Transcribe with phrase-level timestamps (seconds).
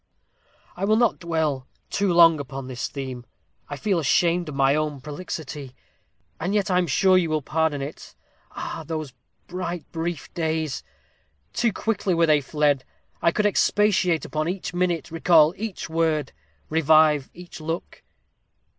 [0.75, 3.23] "I will not dwell too long upon this theme.
[3.69, 5.75] I feel ashamed of my own prolixity.
[6.39, 8.15] And yet I am sure you will pardon it.
[8.53, 9.13] Ah, those
[9.45, 10.81] bright brief days!
[11.53, 12.83] too quickly were they fled!
[13.21, 16.31] I could expatiate upon each minute recall each word
[16.67, 18.01] revive each look.